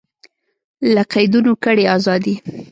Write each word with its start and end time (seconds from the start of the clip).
له 0.93 1.03
قیدونو 1.13 1.51
کړئ 1.63 1.85
ازادي 1.97 2.35